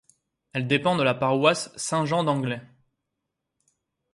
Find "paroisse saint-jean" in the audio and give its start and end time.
1.13-2.23